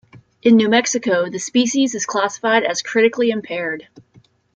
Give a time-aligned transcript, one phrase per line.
[0.41, 3.87] In New Mexico, the species is classified as "critically impaired".